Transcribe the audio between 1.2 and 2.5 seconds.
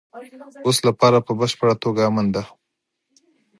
په بشپړه توګه امن ده.